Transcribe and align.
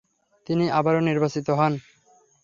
তিনি 0.47 0.65
আবারো 0.79 0.99
নির্বাচিত 1.01 1.47
হন। 1.51 1.73